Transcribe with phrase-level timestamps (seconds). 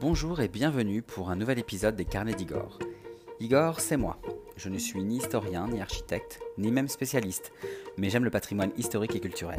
[0.00, 2.78] Bonjour et bienvenue pour un nouvel épisode des Carnets d'Igor.
[3.40, 4.16] Igor, c'est moi.
[4.56, 7.52] Je ne suis ni historien, ni architecte, ni même spécialiste,
[7.96, 9.58] mais j'aime le patrimoine historique et culturel.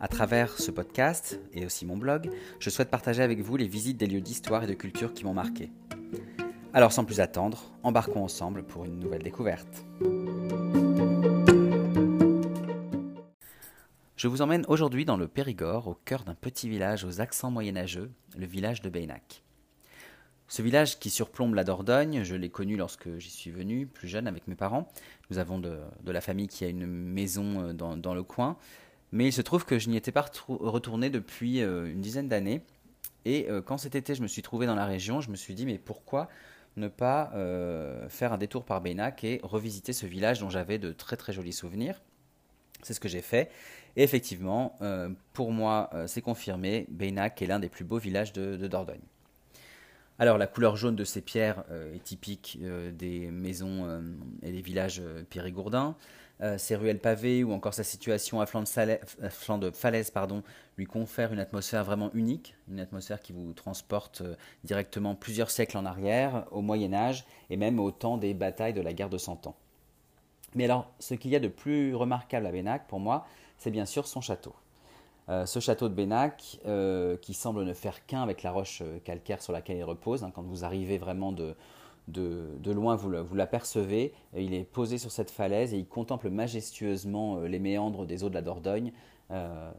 [0.00, 3.96] À travers ce podcast, et aussi mon blog, je souhaite partager avec vous les visites
[3.96, 5.70] des lieux d'histoire et de culture qui m'ont marqué.
[6.72, 9.84] Alors sans plus attendre, embarquons ensemble pour une nouvelle découverte.
[14.16, 18.10] Je vous emmène aujourd'hui dans le Périgord, au cœur d'un petit village aux accents moyenâgeux,
[18.36, 19.43] le village de Beynac.
[20.48, 24.26] Ce village qui surplombe la Dordogne, je l'ai connu lorsque j'y suis venu, plus jeune,
[24.26, 24.88] avec mes parents.
[25.30, 28.56] Nous avons de, la famille qui a une maison euh, dans, le coin.
[29.12, 32.62] Mais il se trouve que je n'y étais pas retourné depuis euh, une dizaine d'années.
[33.24, 35.54] Et euh, quand cet été je me suis trouvé dans la région, je me suis
[35.54, 36.28] dit mais pourquoi
[36.76, 37.30] ne pas
[38.08, 41.52] faire un détour par Beynac et revisiter ce village dont j'avais de très très jolis
[41.52, 42.02] souvenirs?
[42.82, 43.48] C'est ce que j'ai fait.
[43.94, 44.76] Et effectivement,
[45.32, 48.98] pour moi, c'est confirmé, Beynac est l'un des plus beaux villages de Dordogne.
[50.18, 54.00] Alors la couleur jaune de ces pierres euh, est typique euh, des maisons euh,
[54.42, 55.96] et des villages périgourdins.
[56.56, 58.62] ses ruelles pavées ou encore sa situation à flanc
[59.58, 60.12] de, falaise
[60.76, 64.22] lui confère une atmosphère vraiment unique, une atmosphère qui vous transporte
[64.62, 68.82] directement plusieurs siècles en arrière, au Moyen Âge et même au temps des batailles de
[68.82, 69.56] la guerre de Cent Ans.
[70.54, 73.26] Mais alors, ce qu'il y a de plus remarquable à Bénac pour moi,
[73.58, 74.54] c'est bien sûr son château.
[75.30, 78.98] Euh, ce château de Bénac, euh, qui semble ne faire qu'un avec la roche euh,
[79.04, 81.54] calcaire sur laquelle il repose, hein, quand vous arrivez vraiment de,
[82.66, 88.04] loin, vous l'apercevez, il est posé sur cette falaise et il contemple majestueusement les méandres
[88.04, 88.92] des eaux de la Dordogne,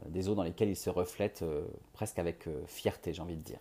[0.08, 1.44] des eaux dans lesquelles il se reflète
[1.92, 3.60] presque avec fierté, j'ai envie de dire.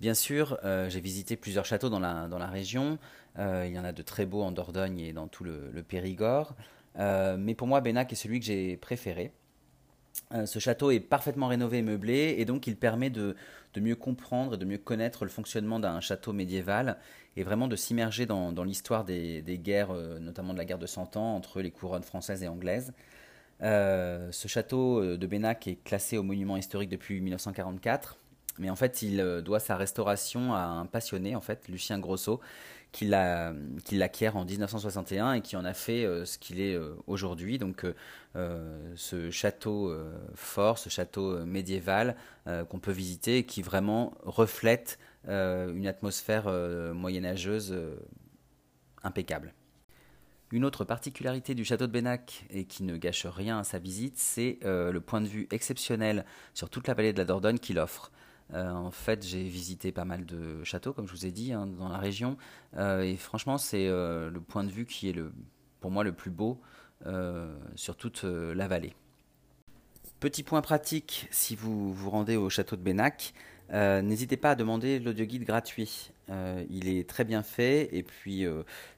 [0.00, 2.98] Bien sûr, j'ai visité plusieurs châteaux dans la, région,
[3.38, 6.54] il y en a de très beaux en Dordogne et dans tout le, le Périgord,
[6.98, 9.32] mais pour moi, Bénac est celui que j'ai préféré.
[10.32, 13.36] Euh, ce château est parfaitement rénové et meublé et donc il permet de,
[13.76, 16.96] mieux comprendre et de mieux connaître le fonctionnement d'un château médiéval
[17.36, 21.16] et vraiment de s'immerger dans, l'histoire des, guerres, euh, notamment de la guerre de Cent
[21.16, 22.92] Ans entre les couronnes françaises et anglaises.
[23.62, 28.16] Euh, ce château de Bénac est classé au monument historique depuis 1944,
[28.58, 32.40] mais en fait il doit sa restauration à un passionné, en fait, Lucien Grosso,
[32.96, 33.04] qui
[33.96, 37.58] l'acquiert en 1961 et qui en a fait euh, ce qu'il est euh, aujourd'hui.
[37.58, 37.84] Donc
[38.34, 39.94] euh, ce château
[40.34, 42.16] fort, ce château médiéval
[42.68, 46.50] qu'on peut visiter et qui vraiment reflète une atmosphère
[46.94, 47.74] moyenâgeuse
[49.02, 49.54] impeccable.
[50.52, 54.18] Une autre particularité du château de Bénac, et qui ne gâche rien à sa visite,
[54.18, 58.12] c'est le point de vue exceptionnel sur toute la vallée de la Dordogne qu'il offre.
[58.54, 61.66] Euh, en fait, j'ai visité pas mal de châteaux, comme je vous ai dit, hein,
[61.66, 62.36] dans la région.
[62.76, 65.32] Euh, et franchement, c'est euh, le point de vue qui est le,
[65.80, 66.60] pour moi le plus beau
[67.74, 68.94] sur toute la vallée.
[70.18, 73.34] Petit point pratique, si vous vous rendez au château de Bénac,
[73.70, 76.10] n'hésitez pas à demander l'audioguide gratuit.
[76.70, 78.46] il est très bien fait et puis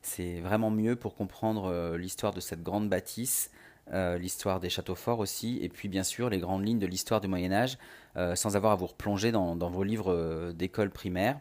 [0.01, 3.51] c'est vraiment mieux pour comprendre l'histoire de cette grande bâtisse
[3.93, 7.27] l'histoire des châteaux forts aussi, et puis bien sûr les grandes lignes de l'histoire du
[7.27, 7.79] Moyen Âge,
[8.35, 11.41] sans avoir à vous replonger dans, vos livres euh, d'école primaire.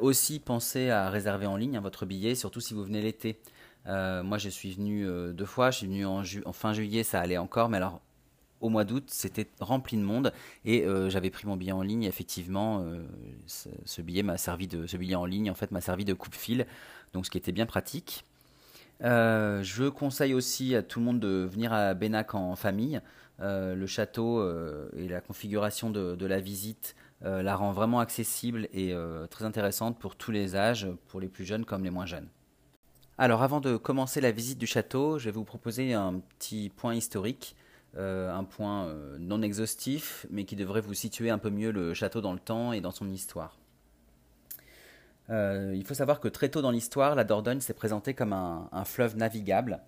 [0.00, 3.38] aussi, pensez à réserver en ligne hein, votre billet, surtout si vous venez l'été.
[3.86, 6.22] moi, je suis venu deux fois, je suis venu en,
[6.52, 8.00] fin juillet, ça allait encore, mais alors
[8.60, 10.32] au mois d'août, c'était rempli de monde
[10.64, 12.04] et j'avais pris mon billet en ligne.
[12.04, 12.84] Effectivement,
[13.46, 16.66] ce, billet m'a servi de, ce billet en ligne en fait m'a servi de coupe-fil,
[17.12, 18.24] donc ce qui était bien pratique.
[19.02, 23.00] Euh, je conseille aussi à tout le monde de venir à Bénac en famille.
[23.40, 28.92] Euh, le château euh, et la configuration de, la visite la rend vraiment accessible et
[29.30, 32.28] très intéressante pour tous les âges, pour les plus jeunes comme les moins jeunes.
[33.16, 36.94] Alors avant de commencer la visite du château, je vais vous proposer un petit point
[36.94, 37.56] historique,
[37.96, 42.34] un point non exhaustif, mais qui devrait vous situer un peu mieux le château dans
[42.34, 43.56] le temps et dans son histoire.
[45.30, 48.84] Euh, il faut savoir que très tôt dans l'histoire, la Dordogne s'est présentée comme un,
[48.84, 49.80] fleuve navigable,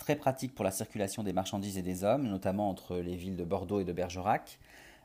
[0.00, 3.44] très pratique pour la circulation des marchandises et des hommes, notamment entre les villes de
[3.44, 4.58] Bordeaux et de Bergerac.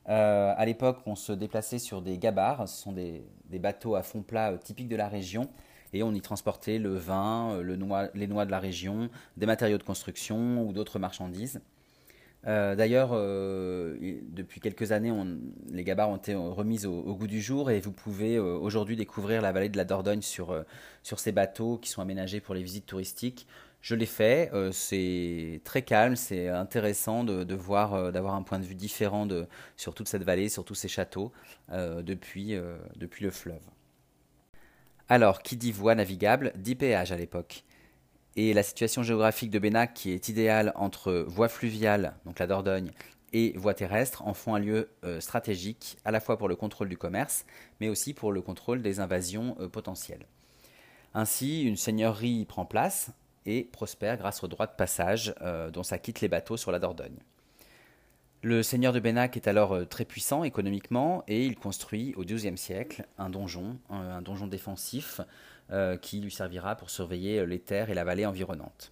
[0.10, 3.24] Euh, à l'époque, on se déplaçait sur des gabarres, ce sont des,
[3.60, 5.50] bateaux à fond plat euh, typiques de la région,
[5.94, 10.68] et on y transportait le vin, les noix de la région, des matériaux de construction
[10.68, 11.62] ou d'autres marchandises.
[12.48, 13.98] Euh, d'ailleurs, euh,
[14.30, 15.12] depuis quelques années,
[15.72, 19.42] les gabarres ont été remises au, goût du jour et vous pouvez euh, aujourd'hui découvrir
[19.42, 20.64] la vallée de la Dordogne sur
[21.02, 23.48] ces bateaux qui sont aménagés pour les visites touristiques.
[23.86, 28.74] Je l'ai fait, c'est très calme, c'est intéressant de, voir, d'avoir un point de vue
[28.74, 29.28] différent
[29.78, 31.32] sur toute cette vallée, sur tous ces châteaux
[31.70, 32.58] depuis,
[32.96, 33.62] depuis le fleuve.
[35.08, 37.64] Alors, qui dit voie navigable dit péage à l'époque
[38.36, 42.90] et la situation géographique de Bénac qui est idéale entre voie fluviale, donc la Dordogne,
[43.34, 44.90] et voies terrestres en font un lieu
[45.20, 47.46] stratégique à la fois pour le contrôle du commerce,
[47.80, 50.26] mais aussi pour le contrôle des invasions potentielles.
[51.14, 53.12] Ainsi, une seigneurie prend place
[53.46, 55.34] et prospère grâce aux droits de passage
[55.72, 57.20] dont s'acquittent les bateaux sur la Dordogne.
[58.46, 62.60] Le seigneur de Bénac est alors euh, très puissant économiquement et il construit au XIIe
[62.60, 65.20] siècle un donjon, un, donjon défensif
[65.72, 68.92] euh, qui lui servira pour surveiller euh, les terres et la vallée environnante.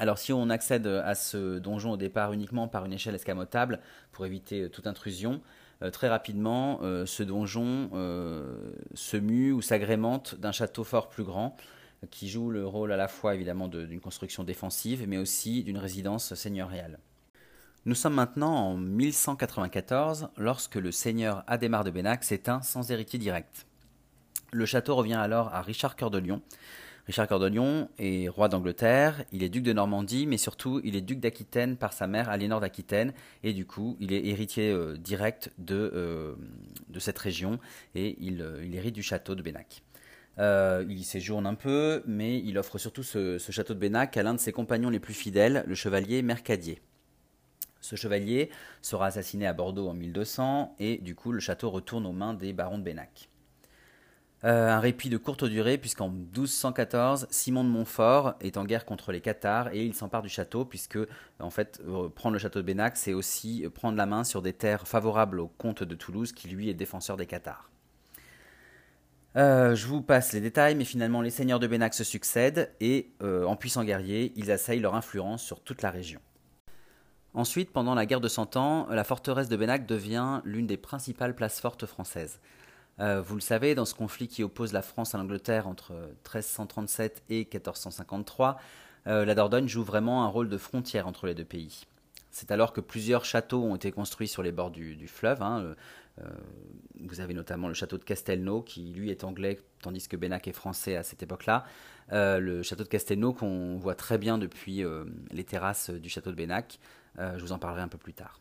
[0.00, 3.78] Alors si on accède à ce donjon au départ uniquement par une échelle escamotable
[4.10, 5.42] pour éviter toute intrusion,
[5.92, 7.90] très rapidement ce donjon
[8.94, 11.54] se mue ou s'agrémente d'un château fort plus grand
[12.10, 16.34] qui joue le rôle à la fois évidemment d'une construction défensive mais aussi d'une résidence
[16.34, 16.98] seigneuriale.
[17.86, 23.66] Nous sommes maintenant en 1194 lorsque le seigneur Adhémar de Bénac s'éteint sans héritier direct.
[24.52, 26.42] Le château revient alors à Richard Cœur de Lion.
[27.06, 30.94] Richard Cœur de Lion est roi d'Angleterre, il est duc de Normandie, mais surtout il
[30.94, 34.96] est duc d'Aquitaine par sa mère Aliénor d'Aquitaine, et du coup il est héritier euh,
[34.96, 36.34] direct de, euh,
[36.88, 37.58] de, cette région,
[37.94, 39.82] et il, euh, hérite du château de Bénac.
[40.38, 44.22] Il y séjourne un peu, mais il offre surtout ce, ce château de Bénac à
[44.22, 46.80] l'un de ses compagnons les plus fidèles, le chevalier Mercadier.
[47.80, 48.50] Ce chevalier
[48.82, 52.52] sera assassiné à Bordeaux en 1200 et du coup le château retourne aux mains des
[52.52, 53.28] barons de Bénac.
[54.44, 59.12] Euh, un répit de courte durée puisqu'en 1214, Simon de Montfort est en guerre contre
[59.12, 60.98] les Cathares et il s'empare du château puisque
[61.40, 64.54] en fait euh, prendre le château de Bénac c'est aussi prendre la main sur des
[64.54, 67.70] terres favorables au comte de Toulouse qui lui est défenseur des Cathares.
[69.36, 73.12] Euh, je vous passe les détails, mais finalement les seigneurs de Bénac se succèdent et,
[73.20, 76.20] en puissants guerriers, ils assaillent leur influence sur toute la région.
[77.32, 81.34] Ensuite, pendant la guerre de Cent Ans, la forteresse de Bénac devient l'une des principales
[81.34, 82.40] places fortes françaises.
[82.98, 87.22] Euh, vous le savez, dans ce conflit qui oppose la France à l'Angleterre entre 1337
[87.30, 88.58] et 1453,
[89.06, 91.86] euh, la Dordogne joue vraiment un rôle de frontière entre les deux pays.
[92.32, 95.42] C'est alors que plusieurs châteaux ont été construits sur les bords du, fleuve.
[95.42, 95.74] Hein.
[96.18, 96.28] Euh,
[97.00, 100.52] vous avez notamment le château de Castelnau, qui lui est anglais, tandis que Bénac est
[100.52, 101.64] français à cette époque-là.
[102.10, 104.84] le château de Castelnau qu'on voit très bien depuis
[105.30, 106.78] les terrasses du château de Bénac.
[107.18, 108.40] Euh, je vous en parlerai un peu plus tard.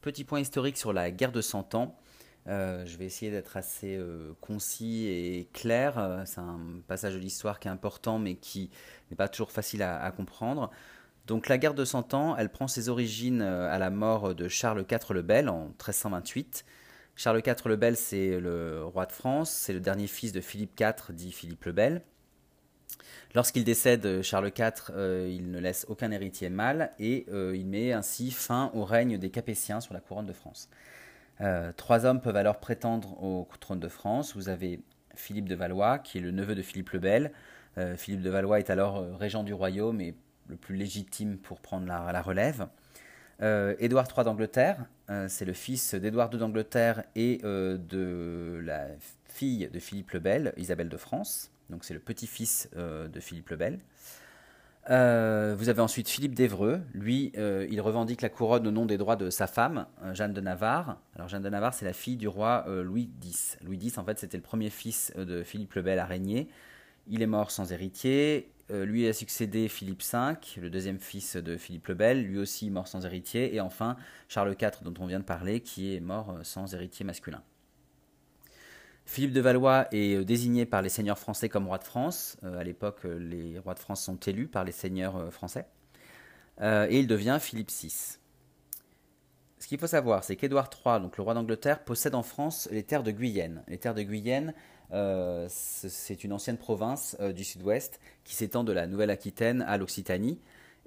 [0.00, 1.98] Petit point historique sur la guerre de Cent Ans.
[2.46, 6.22] Euh, je vais essayer d'être assez euh, concis et clair.
[6.24, 8.70] C'est un passage de l'histoire qui est important, mais qui
[9.10, 10.70] n'est pas toujours facile à, comprendre.
[11.28, 14.84] Donc la guerre de Cent Ans, elle prend ses origines à la mort de Charles
[14.90, 16.64] IV le Bel en 1328.
[17.16, 20.80] Charles IV le Bel, c'est le roi de France, c'est le dernier fils de Philippe
[20.80, 22.02] IV, dit Philippe le Bel.
[23.34, 27.66] Lorsqu'il décède, euh, Charles IV, euh, il ne laisse aucun héritier mâle et euh, il
[27.66, 30.70] met ainsi fin au règne des Capétiens sur la couronne de France.
[31.76, 34.34] trois hommes peuvent alors prétendre au trône de France.
[34.34, 34.80] Vous avez
[35.14, 37.32] Philippe de Valois, qui est le neveu de Philippe le Bel.
[37.96, 40.14] Philippe de Valois est alors régent du royaume et
[40.48, 42.66] le plus légitime pour prendre la, relève.
[43.40, 44.84] Édouard III d'Angleterre,
[45.28, 48.86] c'est le fils d'Édouard II d'Angleterre et de la
[49.26, 53.50] fille de Philippe le Bel, Isabelle de France donc c'est le petit-fils euh, de Philippe
[53.50, 53.78] le Bel.
[54.90, 56.80] Euh, vous avez ensuite Philippe d'Evreux.
[56.94, 60.40] Lui, euh, il revendique la couronne au nom des droits de sa femme, Jeanne de
[60.40, 60.98] Navarre.
[61.14, 63.58] Alors Jeanne de Navarre, c'est la fille du roi Louis X.
[63.62, 66.48] Louis X, en fait, c'était le premier fils de Philippe le Bel à régner.
[67.06, 68.50] Il est mort sans héritier.
[68.70, 72.86] Lui a succédé Philippe V, le deuxième fils de Philippe le Bel, lui aussi mort
[72.88, 73.54] sans héritier.
[73.54, 73.96] Et enfin,
[74.28, 77.42] Charles IV, dont on vient de parler, qui est mort sans héritier masculin.
[79.08, 82.36] Philippe de Valois est euh, désigné par les seigneurs français comme roi de France.
[82.44, 85.64] Euh, à l'époque, euh, les rois de France sont élus par les seigneurs français.
[86.60, 88.18] et il devient Philippe VI.
[89.58, 92.82] Ce qu'il faut savoir, c'est qu'Édouard III, donc le roi d'Angleterre, possède en France les
[92.82, 93.64] terres de Guyenne.
[93.66, 94.52] Les terres de Guyenne,
[94.90, 100.38] c'est une ancienne province du sud-ouest qui s'étend de la Nouvelle-Aquitaine à l'Occitanie.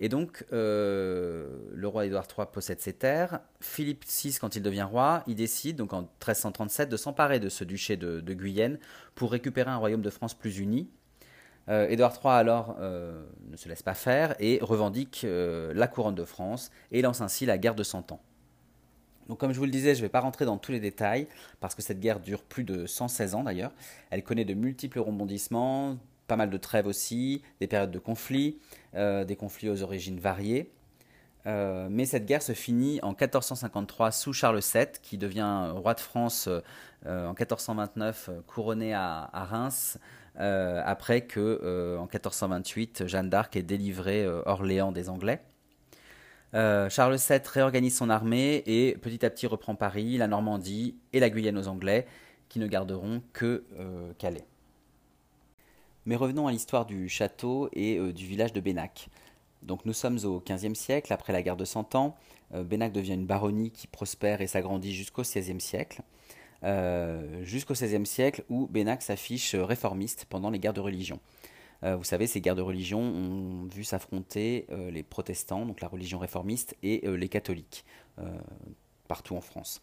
[0.03, 3.39] Et donc, euh, le roi Édouard III possède ces terres.
[3.59, 7.63] Philippe VI, quand il devient roi, il décide, donc en 1337, de s'emparer de ce
[7.63, 8.79] duché de, Guyenne
[9.13, 10.89] pour récupérer un royaume de France plus uni.
[11.69, 16.25] Euh, Édouard III, alors, euh, ne se laisse pas faire et revendique la couronne de
[16.25, 18.23] France et lance ainsi la guerre de Cent Ans.
[19.31, 21.25] Donc, comme je vous le disais, je ne vais pas rentrer dans tous les détails
[21.61, 23.71] parce que cette guerre dure plus de 116 ans d'ailleurs.
[24.09, 25.95] Elle connaît de multiples rebondissements,
[26.27, 28.59] pas mal de trêves aussi, des périodes de conflits,
[28.93, 30.69] euh, des conflits aux origines variées.
[31.45, 36.01] Euh, mais cette guerre se finit en 1453 sous Charles VII, qui devient roi de
[36.01, 39.97] France euh, en 1429, couronné à, Reims,
[40.35, 45.39] après que en 1428 Jeanne d'Arc ait délivré Orléans des Anglais.
[46.53, 51.29] Charles VII réorganise son armée et petit à petit reprend Paris, la Normandie et la
[51.29, 52.05] Guyane aux Anglais,
[52.49, 53.63] qui ne garderont que
[54.17, 54.45] Calais.
[56.05, 59.09] Mais revenons à l'histoire du château et euh, du village de Bénac.
[59.61, 62.15] Donc nous sommes au XVe siècle, après la guerre de Cent Ans.
[62.51, 66.01] Bénac devient une baronnie qui prospère et s'agrandit jusqu'au XVIe siècle.
[67.43, 71.19] jusqu'au XVIe siècle où Bénac s'affiche réformiste pendant les guerres de religion.
[71.83, 76.75] Vous savez, ces guerres de religion ont vu s'affronter les protestants, donc la religion réformiste,
[76.83, 77.85] et les catholiques,
[79.07, 79.81] partout en France.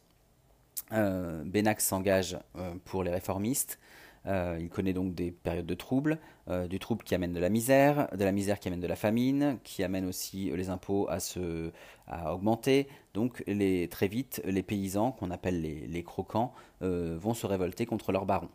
[0.92, 2.38] Bénac s'engage
[2.84, 3.78] pour les réformistes,
[4.26, 7.48] euh, il connaît donc des périodes de troubles, euh, du trouble qui amène de la
[7.48, 11.20] misère, de la misère qui amène de la famine, qui amène aussi les impôts à,
[11.20, 11.70] se,
[12.06, 12.88] à augmenter.
[13.14, 16.52] Donc les, très vite, les paysans, qu'on appelle les, croquants,
[16.82, 18.50] euh, vont se révolter contre leurs barons.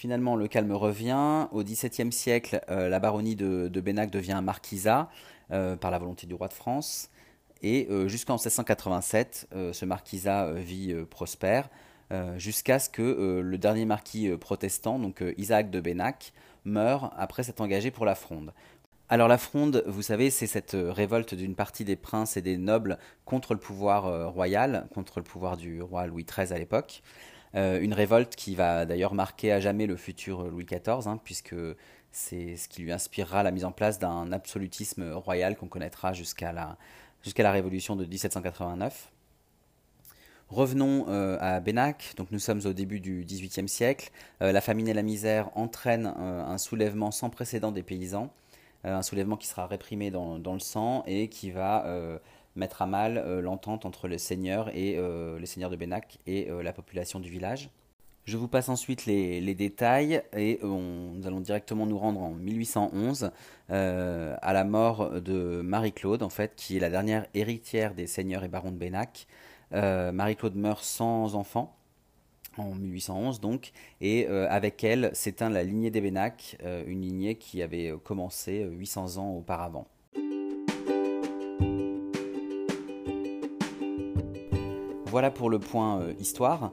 [0.00, 1.46] Finalement, le calme revient.
[1.52, 5.10] Au XVIIe siècle, la baronnie de, Bénac devient marquisat
[5.50, 7.10] par la volonté du roi de France.
[7.60, 11.68] Et jusqu'en 1687, ce marquisat vit prospère.
[12.12, 16.32] Euh, jusqu'à ce que euh, le dernier marquis euh, protestant, donc Isaac de Bénac,
[16.64, 18.52] meure après s'être engagé pour la Fronde.
[19.08, 22.98] Alors la Fronde, vous savez, c'est cette révolte d'une partie des princes et des nobles
[23.24, 27.02] contre le pouvoir royal, contre le pouvoir du roi Louis XIII à l'époque.
[27.54, 31.54] Une révolte qui va d'ailleurs marquer à jamais le futur Louis XIV, hein, puisque
[32.12, 36.52] c'est ce qui lui inspirera la mise en place d'un absolutisme royal qu'on connaîtra jusqu'à
[36.52, 36.76] la,
[37.22, 39.10] jusqu'à la Révolution de 1789.
[40.48, 44.10] Revenons euh, à Bénac, donc nous sommes au début du XVIIIe siècle.
[44.42, 48.32] Euh, la famine et la misère entraînent euh, un soulèvement sans précédent des paysans,
[48.82, 51.84] un soulèvement qui sera réprimé dans, le sang et qui va
[52.56, 54.98] mettre à mal l'entente entre les seigneurs et
[55.38, 57.70] les seigneurs de Bénac et la population du village.
[58.24, 63.30] Je vous passe ensuite les, détails et nous allons directement nous rendre en 1811
[63.68, 68.48] à la mort de Marie-Claude, en fait, qui est la dernière héritière des seigneurs et
[68.48, 69.26] barons de Bénac.
[69.72, 71.76] Euh, Marie-Claude meurt sans enfant
[72.56, 77.36] en 1811 donc, et euh, avec elle s'éteint la lignée des Bénac, euh, une lignée
[77.36, 79.86] qui avait commencé 800 ans auparavant.
[85.10, 86.72] Voilà pour le point histoire.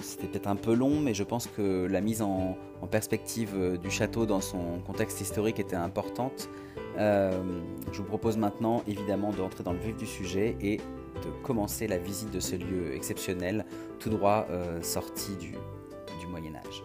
[0.00, 2.56] C'était peut-être un peu long, mais je pense que la mise en,
[2.90, 6.48] perspective du château dans son contexte historique était importante.
[6.96, 10.80] je vous propose maintenant évidemment d'entrer dans le vif du sujet et
[11.20, 13.64] de commencer la visite de ce lieu exceptionnel,
[13.98, 15.54] tout droit euh, sorti du,
[16.28, 16.84] Moyen Âge.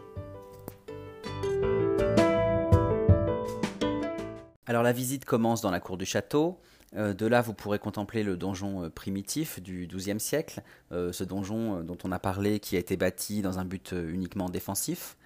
[4.66, 6.58] Alors la visite commence dans la cour du château.
[6.96, 10.62] Euh, de là, vous pourrez contempler le donjon euh, primitif du XIIe siècle,
[10.92, 15.18] ce donjon dont on a parlé qui a été bâti dans un but uniquement défensif.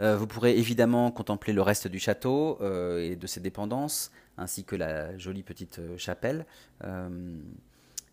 [0.00, 2.58] vous pourrez évidemment contempler le reste du château
[2.98, 6.44] et de ses dépendances, ainsi que la jolie petite chapelle.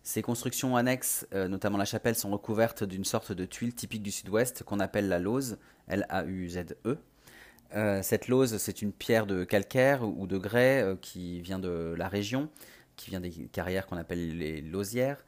[0.02, 4.10] Ces constructions annexes, euh, notamment la chapelle, sont recouvertes d'une sorte de tuile typique du
[4.10, 6.98] sud-ouest qu'on appelle la lauze, L-A-U-Z-E.
[7.76, 11.94] Euh, cette lauze, c'est une pierre de calcaire ou de grès euh, qui vient de
[11.96, 12.48] la région,
[13.00, 15.24] qui vient des carrières qu'on appelle les lausières.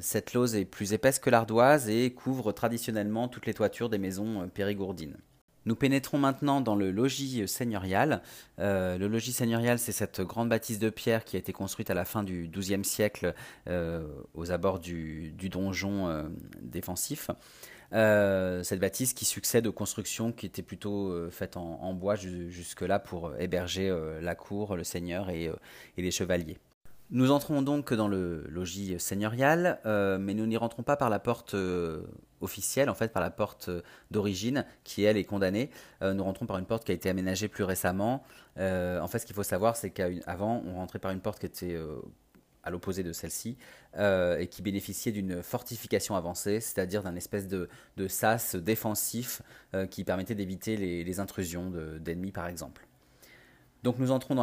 [0.00, 4.48] cette lauze est plus épaisse que l'ardoise et couvre traditionnellement toutes les toitures des maisons
[4.48, 5.16] périgourdines.
[5.66, 8.22] Nous pénétrons maintenant dans le logis seigneurial.
[8.60, 11.94] Euh, le logis seigneurial, c'est cette grande bâtisse de pierre qui a été construite à
[11.94, 13.34] la fin du XIIe siècle
[13.68, 16.24] euh, aux abords du, donjon
[17.92, 23.32] euh, cette bâtisse qui succède aux constructions qui étaient plutôt faites en, bois jusque-là pour
[23.38, 25.50] héberger la cour, le seigneur et
[25.96, 26.58] les chevaliers.
[27.10, 31.20] Nous entrons donc dans le logis seigneurial, euh, mais nous n'y rentrons pas par la
[31.20, 32.02] porte euh,
[32.40, 35.70] officielle, en fait par la porte euh, d'origine, qui elle est condamnée.
[36.02, 38.24] nous rentrons par une porte qui a été aménagée plus récemment.
[38.56, 41.78] en fait, ce qu'il faut savoir, c'est qu'avant, on rentrait par une porte qui était
[42.66, 43.56] à l'opposé de celle-ci,
[43.98, 47.68] et qui bénéficiait d'une fortification avancée, c'est-à-dire d'un espèce de,
[48.08, 49.40] sas défensif
[49.90, 52.86] qui permettait d'éviter les, intrusions d'ennemis, par exemple.
[53.82, 54.34] Donc nous entrons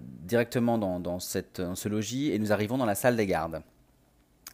[0.00, 3.62] directement dans, ce logis et nous arrivons dans la salle des gardes.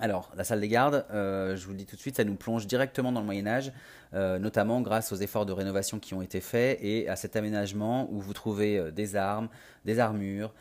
[0.00, 2.34] Alors, la salle des gardes, euh, je vous le dis tout de suite, ça nous
[2.34, 3.72] plonge directement dans le Moyen Âge,
[4.12, 8.08] euh, notamment grâce aux efforts de rénovation qui ont été faits et à cet aménagement
[8.10, 9.48] où vous trouvez euh, des armes,
[9.84, 10.52] des armures,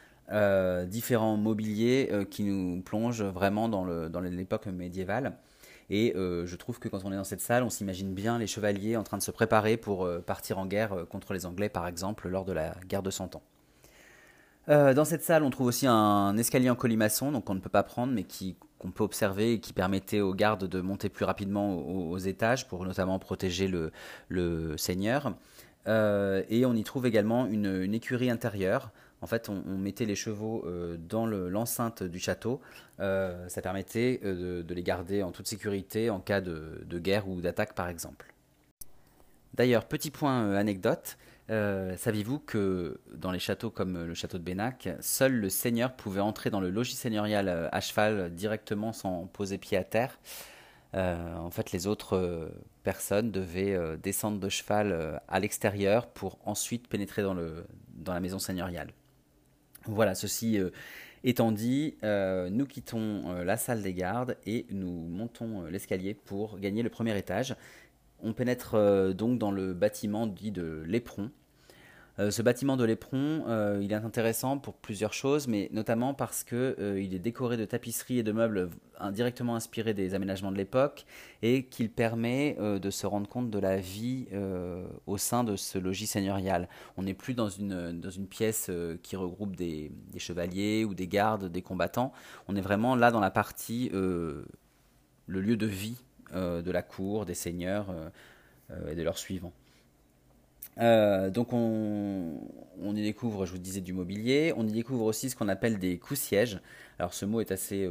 [0.88, 5.38] différents mobiliers qui nous plongent vraiment dans l'époque médiévale.
[5.90, 8.98] Et je trouve que quand on est dans cette salle, on s'imagine bien les chevaliers
[8.98, 12.46] en train de se préparer pour partir en guerre contre les Anglais, par exemple, lors
[12.46, 13.44] de la guerre de Cent Ans.
[14.70, 17.70] Euh, dans cette salle, on trouve aussi un escalier en colimaçon, donc on ne peut
[17.70, 18.26] pas prendre, mais
[18.80, 22.86] qu'on peut observer et qui permettait aux gardes de monter plus rapidement aux, étages pour
[22.86, 25.36] notamment protéger le, seigneur.
[25.88, 28.92] Euh, et on y trouve également une, écurie intérieure.
[29.24, 32.62] En fait, on, mettait les chevaux euh, dans l'enceinte du château.
[33.00, 37.88] ça permettait de, les garder en toute sécurité en cas de guerre ou d'attaque, par
[37.88, 38.34] exemple.
[39.56, 41.18] D'ailleurs, petit point anecdote,
[41.50, 46.22] Euh, saviez-vous que dans les châteaux comme le château de Bénac, seul le seigneur pouvait
[46.22, 50.20] entrer dans le logis seigneurial euh, à cheval directement sans poser pied à terre?
[50.96, 52.52] Euh, En fait, les autres
[52.84, 58.92] personnes devaient descendre de cheval à l'extérieur pour ensuite pénétrer dans la maison seigneuriale.
[59.86, 60.60] Voilà, ceci
[61.24, 66.90] étant dit, nous quittons la salle des gardes et nous montons l'escalier pour gagner le
[66.90, 67.56] premier étage.
[68.24, 71.30] On pénètre euh, donc dans le bâtiment dit de l'éperon.
[72.20, 76.44] Euh, ce bâtiment de l'éperon, euh, il est intéressant pour plusieurs choses, mais notamment parce
[76.44, 78.70] qu'il est décoré de tapisseries et de meubles
[79.12, 81.06] directement inspirés des aménagements de l'époque
[81.42, 84.28] et qu'il permet de se rendre compte de la vie
[85.08, 86.70] au sein de ce logis seigneurial.
[86.96, 92.14] On n'est plus dans une, pièce qui regroupe des, chevaliers ou des gardes, des combattants.
[92.48, 94.46] On est vraiment là dans la partie, le
[95.28, 95.98] lieu de vie
[96.36, 98.10] euh, de la cour, des seigneurs euh,
[98.72, 99.54] euh, et de leurs suivants.
[100.78, 104.54] Donc on, y découvre, je vous disais, du mobilier.
[104.58, 106.60] On y découvre aussi ce qu'on appelle des coups-sièges.
[107.00, 107.90] Alors ce mot est assez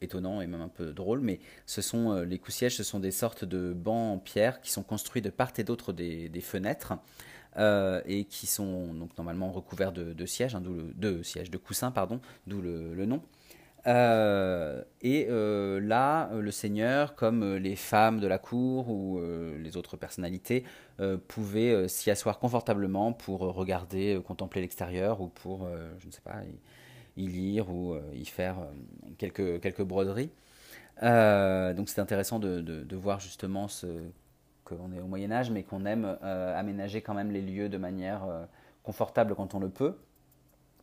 [0.00, 3.44] étonnant et même un peu drôle, mais ce sont les coups-sièges, ce sont des sortes
[3.44, 6.94] de bancs en pierre qui sont construits de part et d'autre des, fenêtres.
[7.58, 12.60] et qui sont donc normalement recouverts de, sièges, hein, de sièges, de coussins, pardon, d'où
[12.60, 13.22] le, nom.
[13.86, 19.20] Euh, et euh, là, euh, le Seigneur, comme les femmes de la cour ou
[19.58, 20.64] les autres personnalités,
[21.28, 26.36] pouvaient s'y asseoir confortablement pour regarder, contempler l'extérieur ou pour, je ne sais pas,
[27.16, 28.56] y, lire ou y faire
[29.18, 30.30] quelques, quelques broderies.
[31.02, 33.86] donc c'est intéressant de, de, voir justement ce,
[34.64, 38.22] qu'on est au Moyen Âge, mais qu'on aime aménager quand même les lieux de manière
[38.84, 39.96] confortable quand on le peut,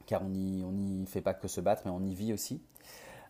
[0.05, 2.61] car on n'y on y fait pas que se battre, mais on y vit aussi.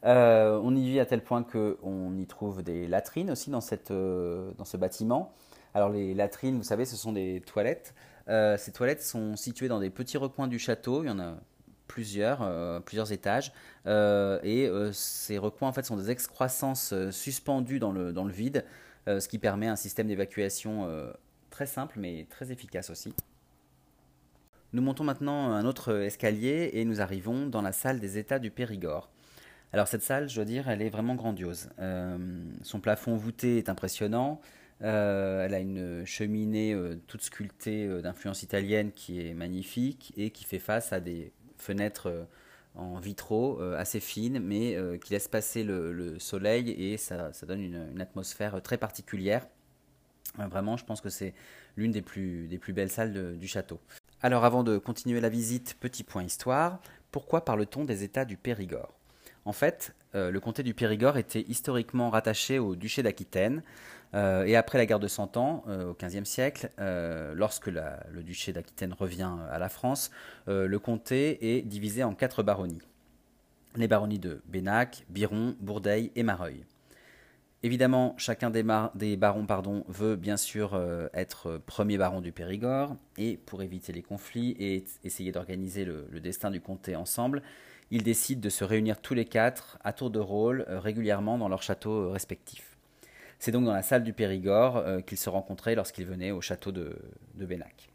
[0.03, 3.91] Euh, on y vit à tel point qu'on y trouve des latrines aussi dans, cette,
[3.91, 5.33] euh, dans ce bâtiment.
[5.73, 7.93] Alors les latrines, vous savez, ce sont des toilettes.
[8.27, 11.03] Euh, ces toilettes sont situées dans des petits recoins du château.
[11.03, 11.35] Il y en a
[11.87, 13.51] plusieurs, plusieurs étages.
[13.85, 18.65] et ces recoins, en fait, sont des excroissances suspendues dans le, dans le vide,
[19.07, 20.87] ce qui permet un système d'évacuation
[21.49, 23.13] très simple mais très efficace aussi.
[24.73, 28.51] Nous montons maintenant un autre escalier et nous arrivons dans la salle des états du
[28.51, 29.09] Périgord.
[29.73, 31.69] Alors cette salle, je dois dire, elle est vraiment grandiose.
[31.79, 32.17] Euh,
[32.63, 34.39] son plafond voûté est impressionnant.
[34.81, 40.45] Euh, elle a une cheminée euh, toute sculptée d'influence italienne qui est magnifique et qui
[40.45, 42.27] fait face à des fenêtres
[42.75, 48.61] en vitraux assez fines mais qui laissent passer le, soleil et ça, donne une, atmosphère
[48.61, 49.45] très particulière.
[50.37, 51.33] vraiment, je pense que c'est
[51.75, 53.81] l'une des plus, des plus belles salles du château.
[54.23, 56.79] Alors avant de continuer la visite, petit point histoire.
[57.11, 58.93] Pourquoi parle-t-on des États du Périgord?
[59.45, 63.63] En fait, euh, le comté du Périgord était historiquement rattaché au duché d'Aquitaine.
[64.13, 66.69] Euh, et après la guerre de Cent Ans, euh, au XVe siècle,
[67.33, 70.11] lorsque le duché d'Aquitaine revient à la France,
[70.45, 72.81] le comté est divisé en quatre baronnies.
[73.75, 76.63] Les baronnies de Bénac, Biron, Bourdeil et Mareuil.
[77.63, 80.81] Évidemment, chacun des, barons veut bien sûr
[81.13, 86.49] être premier baron du Périgord, et pour éviter les conflits et essayer d'organiser le, destin
[86.49, 87.43] du comté ensemble,
[87.91, 91.49] ils décident de se réunir tous les quatre, à tour de rôle, euh, régulièrement dans
[91.49, 92.77] leurs châteaux euh, respectifs.
[93.37, 96.71] C'est donc dans la salle du Périgord euh, qu'ils se rencontraient lorsqu'ils venaient au château
[96.71, 96.97] de,
[97.35, 97.89] Bénac.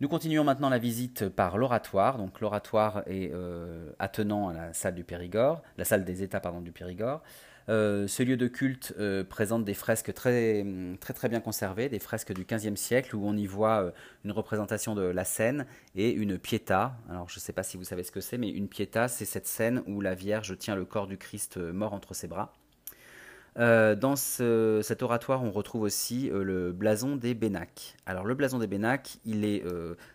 [0.00, 2.18] Nous continuons maintenant la visite par l'oratoire.
[2.18, 3.32] Donc l'oratoire est
[3.98, 7.22] attenant à la salle du Périgord, la salle des États du Périgord.
[7.68, 10.64] Euh, ce lieu de culte euh, présente des fresques très,
[11.00, 13.90] très très bien conservées, des fresques du XVe siècle où on y voit euh,
[14.24, 16.96] une représentation de la scène et une pietà.
[17.10, 19.24] Alors je ne sais pas si vous savez ce que c'est, mais une pietà, c'est
[19.24, 22.52] cette scène où la Vierge tient le corps du Christ mort entre ses bras.
[23.56, 27.96] dans cet oratoire, on retrouve aussi le blason des Bénac.
[28.06, 29.64] Alors le blason des Bénac, il est,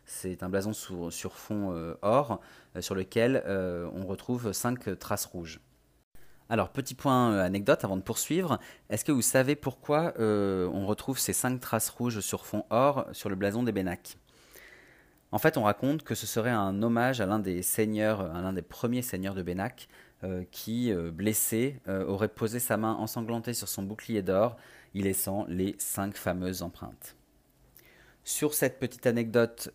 [0.06, 2.40] c'est un blason sur, sur fond or,
[2.80, 5.60] sur lequel on retrouve cinq traces rouges.
[6.52, 8.60] Alors, petit point euh, anecdote avant de poursuivre.
[8.90, 13.08] Est-ce que vous savez pourquoi euh, on retrouve ces cinq traces rouges sur fond or
[13.14, 14.18] sur le blason des Bénac
[15.32, 18.52] En fait, on raconte que ce serait un hommage à l'un des seigneurs, à l'un
[18.52, 19.88] des premiers seigneurs de Bénac,
[20.26, 24.58] euh, qui, blessé, aurait posé sa main ensanglantée sur son bouclier d'or,
[24.94, 27.16] y laissant les cinq fameuses empreintes.
[28.26, 29.74] Sur cette petite anecdote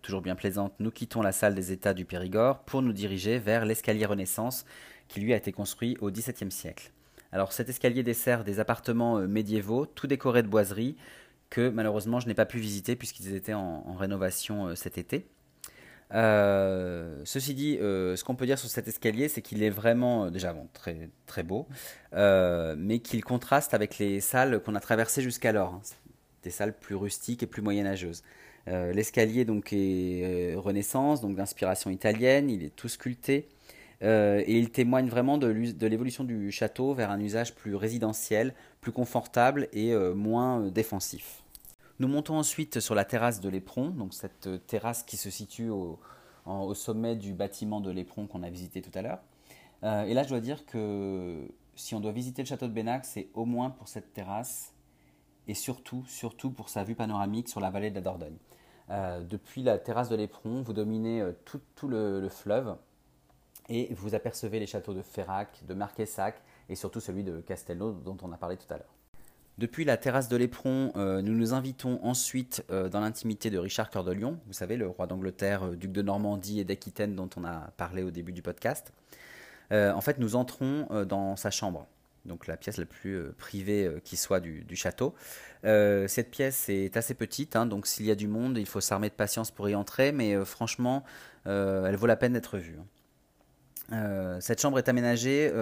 [0.00, 3.66] toujours bien plaisante, nous quittons la salle des États du Périgord pour nous diriger vers
[3.66, 4.64] l'escalier Renaissance
[5.10, 6.92] qui lui a été construit au XVIIe siècle.
[7.32, 10.96] Alors cet escalier dessert des appartements euh, médiévaux, tout décorés de boiseries,
[11.50, 15.26] que malheureusement je n'ai pas pu visiter puisqu'ils étaient en, rénovation euh, cet été.
[16.12, 20.52] Euh, ceci dit, ce qu'on peut dire sur cet escalier, c'est qu'il est vraiment déjà
[20.52, 21.68] bon, très, beau,
[22.12, 25.82] mais qu'il contraste avec les salles qu'on a traversées jusqu'alors, hein.
[26.42, 28.24] des salles plus rustiques et plus moyenâgeuses.
[28.66, 33.48] L'escalier donc est Renaissance, donc d'inspiration italienne, il est tout sculpté.
[34.02, 35.46] Et il témoigne vraiment de
[35.86, 41.42] l'évolution du château vers un usage plus résidentiel, plus confortable et moins défensif.
[42.00, 45.98] Nous montons ensuite sur la terrasse de l'Éperon, donc cette terrasse qui se situe au,
[46.72, 49.20] sommet du bâtiment de l'Éperon qu'on a visité tout à l'heure.
[49.82, 53.04] Euh, et là, je dois dire que si on doit visiter le château de Bénac,
[53.04, 54.72] c'est au moins pour cette terrasse
[55.46, 58.36] et surtout, surtout pour sa vue panoramique sur la vallée de la Dordogne.
[58.90, 62.76] Euh, depuis la terrasse de l'Éperon, vous dominez euh, tout, le, fleuve
[63.70, 68.18] et vous apercevez les châteaux de Ferrac, de Marquessac et surtout celui de Castelnau dont
[68.22, 68.94] on a parlé tout à l'heure.
[69.56, 74.12] Depuis la terrasse de l'Éperon, nous nous invitons ensuite dans l'intimité de Richard Cœur de
[74.12, 78.02] Lion, vous savez, le roi d'Angleterre, duc de Normandie et d'Aquitaine dont on a parlé
[78.02, 78.94] au début du podcast.
[79.72, 81.86] Euh, en fait, nous entrons euh, dans sa chambre,
[82.24, 85.14] donc la pièce la plus euh, privée qui soit du, château.
[85.62, 89.08] cette pièce est assez petite, hein, donc s'il y a du monde, il faut s'armer
[89.08, 91.04] de patience pour y entrer, mais franchement,
[91.44, 92.76] elle vaut la peine d'être vue.
[92.78, 92.84] Hein.
[94.40, 95.52] Cette chambre est aménagée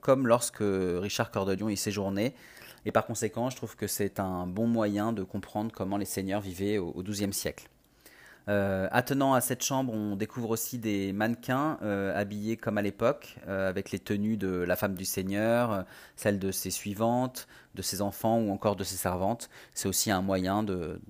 [0.00, 2.34] comme lorsque Richard Cœur de Lion y séjournait,
[2.84, 6.40] et par conséquent, je trouve que c'est un bon moyen de comprendre comment les seigneurs
[6.40, 7.68] vivaient au XIIe siècle.
[8.48, 13.36] Euh, attenant à cette chambre, on découvre aussi des mannequins euh, habillés comme à l'époque,
[13.48, 18.02] euh, avec les tenues de la femme du Seigneur, celles de ses suivantes, de ses
[18.02, 19.50] enfants ou encore de ses servantes.
[19.74, 21.00] C'est aussi un moyen de,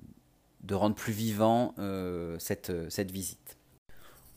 [0.71, 1.75] rendre plus vivant
[2.39, 3.56] cette visite.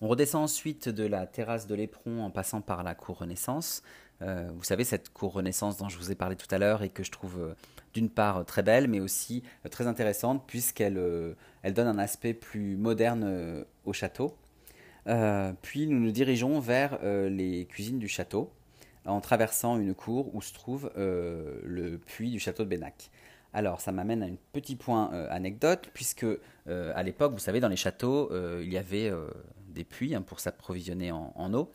[0.00, 3.82] On redescend ensuite de la terrasse de l'Éperon en passant par la cour Renaissance.
[4.20, 7.02] vous savez, cette cour Renaissance dont je vous ai parlé tout à l'heure et que
[7.02, 7.54] je trouve
[7.92, 10.98] d'une part très belle, mais aussi très intéressante puisqu'elle
[11.62, 14.36] elle donne un aspect plus moderne euh, au château.
[15.06, 18.50] Euh, puis nous nous dirigeons vers euh, les cuisines du château
[19.06, 23.10] en traversant une cour où se trouve le puits du château de Bénac.
[23.54, 26.26] Alors ça m'amène à un petit point anecdote puisque
[26.66, 29.10] à l'époque, vous savez, dans les châteaux, il y avait
[29.70, 31.70] des puits hein, pour s'approvisionner en, eau.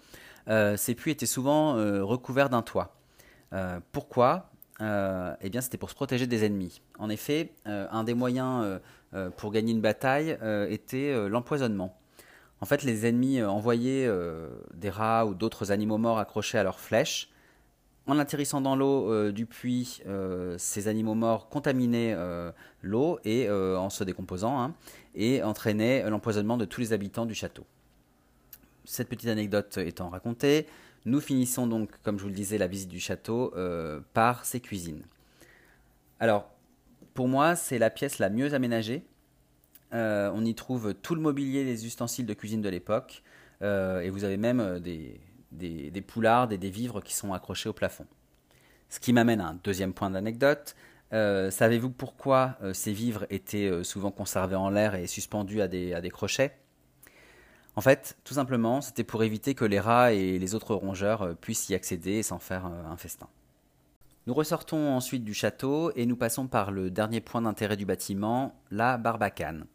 [0.78, 1.74] ces puits étaient souvent
[2.06, 2.96] recouverts d'un toit.
[3.92, 4.50] pourquoi?
[4.80, 6.82] Eh bien, c'était pour se protéger des ennemis.
[7.00, 8.80] En effet, un des moyens
[9.16, 11.98] euh, pour gagner une bataille euh, était euh, l'empoisonnement.
[12.60, 14.10] En fait, les ennemis envoyaient
[14.74, 17.30] des rats ou d'autres animaux morts accrochés à leurs flèches.
[18.08, 20.02] En atterrissant dans l'eau du puits,
[20.58, 22.16] ces animaux morts contaminaient
[22.82, 24.74] l'eau et en se décomposant hein,
[25.16, 27.66] et entraînaient l'empoisonnement de tous les habitants du château.
[28.86, 30.68] Cette petite anecdote étant racontée,
[31.06, 33.54] nous finissons donc, comme je vous le disais, la visite du château
[34.14, 35.04] par ses cuisines.
[36.20, 36.50] Alors,
[37.14, 39.04] pour moi, c'est la pièce la mieux aménagée.
[39.94, 43.24] Euh, on y trouve tout le mobilier, les ustensiles de cuisine de l'époque.
[43.62, 45.22] Euh, et vous avez même euh, des,
[45.52, 48.06] des, poulardes et des vivres qui sont accrochés au plafond.
[48.90, 50.76] Ce qui m'amène à un deuxième point d'anecdote.
[51.12, 56.58] Savez-vous pourquoi ces vivres étaient souvent conservés en l'air et suspendus des, à des crochets?
[57.76, 61.70] En fait, tout simplement, c'était pour éviter que les rats et les autres rongeurs puissent
[61.70, 63.28] y accéder s'en faire un festin.
[64.28, 68.60] Nous ressortons ensuite du château et nous passons par le dernier point d'intérêt du bâtiment,
[68.72, 69.68] la Barbacane.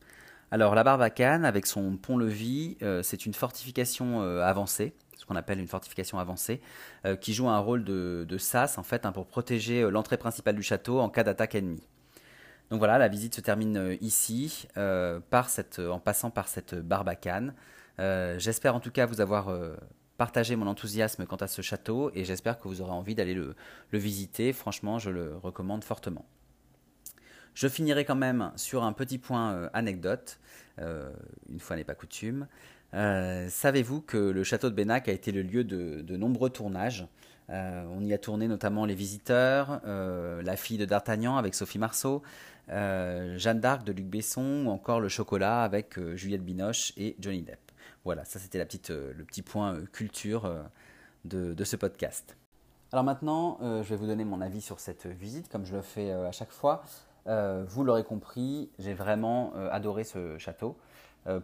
[0.50, 5.60] Alors la Barbacane, avec son pont-levis, euh, c'est une fortification euh, avancée, ce qu'on appelle
[5.60, 6.60] une fortification avancée,
[7.06, 10.64] euh, qui joue un rôle de, sas en fait hein, pour protéger l'entrée principale du
[10.64, 11.86] château en cas d'attaque ennemie.
[12.72, 17.54] Donc voilà, la visite se termine ici, en passant par cette Barbacane.
[18.38, 19.50] J'espère en tout cas vous avoir
[20.20, 23.54] partager mon enthousiasme quant à ce château et j'espère que vous aurez envie d'aller le,
[23.90, 24.52] visiter.
[24.52, 26.26] Franchement, je le recommande fortement.
[27.54, 30.38] Je finirai quand même sur un petit point euh, anecdote,
[30.78, 31.10] euh,
[31.48, 32.48] une fois n'est pas coutume.
[32.92, 37.06] Euh, savez-vous que le château de Bénac a été le lieu de, nombreux tournages?
[37.48, 42.22] On y a tourné notamment Les Visiteurs, La fille de D'Artagnan avec Sophie Marceau,
[42.68, 47.69] Jeanne d'Arc de Luc Besson ou encore Le Chocolat avec Juliette Binoche et Johnny Depp.
[48.04, 48.60] Voilà, ça c'était
[48.90, 50.62] euh, le petit point euh, culture euh,
[51.24, 52.36] de, ce podcast.
[52.92, 56.10] Alors maintenant, je vais vous donner mon avis sur cette visite, comme je le fais
[56.10, 56.82] à chaque fois.
[57.24, 60.76] vous l'aurez compris, j'ai vraiment adoré ce château.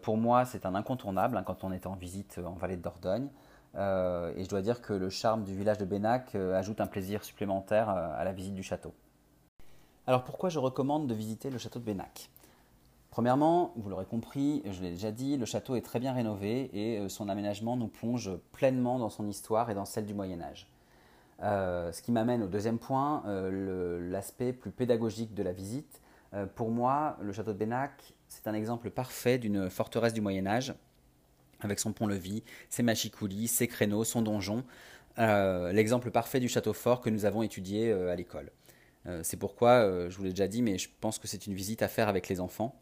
[0.02, 3.28] pour moi, c'est un incontournable hein, quand on est en visite en vallée de Dordogne.
[3.76, 7.90] et je dois dire que le charme du village de Bénac ajoute un plaisir supplémentaire
[7.90, 8.92] à la visite du château.
[10.08, 12.28] Alors pourquoi je recommande de visiter le château de Bénac?
[13.10, 16.98] Premièrement, vous l'aurez compris, je l'ai déjà dit, le château est très bien rénové et
[16.98, 20.68] euh, son aménagement nous plonge pleinement dans son histoire et dans celle du Moyen Âge.
[21.42, 26.00] Euh, ce qui m'amène au deuxième point, euh, l'aspect plus pédagogique de la visite.
[26.54, 30.74] pour moi, le château de Bénac, c'est un exemple parfait d'une forteresse du Moyen Âge,
[31.60, 34.62] avec son pont-levis, ses machicoulis, ses créneaux, son donjon,
[35.16, 38.50] l'exemple parfait du château fort que nous avons étudié à l'école.
[39.22, 41.88] c'est pourquoi, je vous l'ai déjà dit, mais je pense que c'est une visite à
[41.88, 42.74] faire avec les enfants.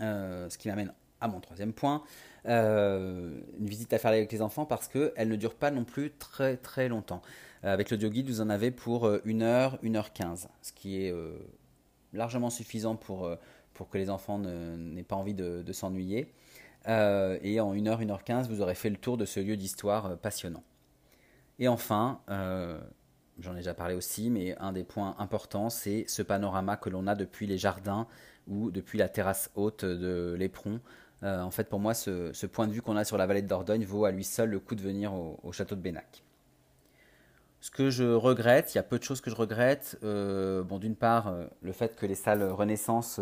[0.00, 2.02] Ce qui m'amène à mon troisième point,
[2.44, 6.56] une visite à faire avec les enfants parce qu'elle ne dure pas non plus très
[6.56, 7.22] très longtemps.
[7.62, 11.14] avec l'audio guide, vous en avez pour 1 heure, 1 heure 15, ce qui est
[12.12, 13.30] largement suffisant pour,
[13.72, 16.32] pour que les enfants n'aient pas envie de, s'ennuyer.
[16.86, 19.56] et en 1 heure, 1 heure 15, vous aurez fait le tour de ce lieu
[19.56, 20.62] d'histoire passionnant.
[21.58, 22.20] Et enfin,
[23.38, 27.06] j'en ai déjà parlé aussi, mais un des points importants, c'est ce panorama que l'on
[27.06, 28.06] a depuis les jardins
[28.48, 30.80] ou depuis la terrasse haute de l'Éperon.
[31.22, 33.48] Euh, en fait, pour moi, ce, point de vue qu'on a sur la vallée de
[33.48, 36.22] Dordogne vaut à lui seul le coup de venir au, château de Bénac.
[37.60, 39.98] Ce que je regrette, il y a peu de choses que je regrette.
[40.04, 43.20] Euh, bon, d'une part, euh, le fait que les salles Renaissance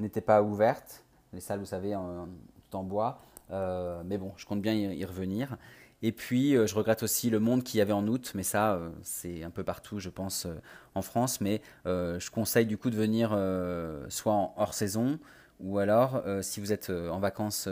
[0.00, 2.26] n'étaient pas ouvertes, les salles, vous savez, en,
[2.68, 3.20] tout en bois.
[3.50, 5.56] mais bon, je compte bien y revenir.
[6.06, 8.74] Et puis, euh, je regrette aussi le monde qu'il y avait en août, mais ça,
[8.74, 10.54] euh, c'est un peu partout, je pense, euh,
[10.94, 11.40] en France.
[11.40, 13.30] Mais je conseille du coup de venir
[14.08, 15.18] soit en hors saison,
[15.58, 17.68] ou alors, si vous êtes en vacances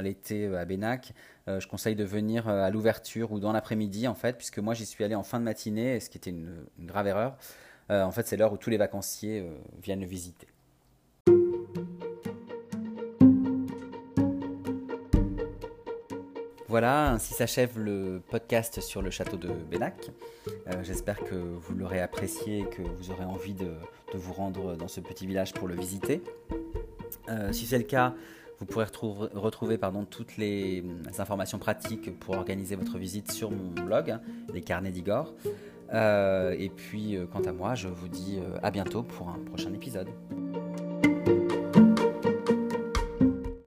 [0.00, 1.12] l'été à Bénac,
[1.46, 5.04] je conseille de venir à l'ouverture ou dans l'après-midi, en fait, puisque moi, j'y suis
[5.04, 7.36] allé en fin de matinée, ce qui était une, une grave erreur.
[7.90, 9.46] en fait, c'est l'heure où tous les vacanciers
[9.82, 10.46] viennent le visiter.
[16.72, 20.10] Voilà, ainsi s'achève le podcast sur le château de Bénac.
[20.48, 23.74] Euh, j'espère que vous l'aurez apprécié et que vous aurez envie de,
[24.14, 26.22] vous rendre dans ce petit village pour le visiter.
[27.28, 28.14] Euh, si c'est le cas,
[28.58, 30.82] vous pourrez retrouver, toutes les,
[31.18, 34.16] informations pratiques pour organiser votre visite sur mon blog,
[34.54, 35.34] les carnets d'Igor.
[35.92, 40.08] Euh, et puis, quant à moi, je vous dis à bientôt pour un prochain épisode.